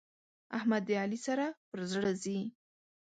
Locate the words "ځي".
2.23-2.39